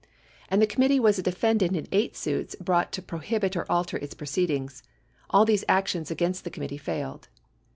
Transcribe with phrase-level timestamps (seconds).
[0.49, 4.15] And the committee was a defendant in eight suits brought to prohibit or alter its
[4.15, 4.81] proceedings.
[5.29, 7.27] All these actions against the committee failed.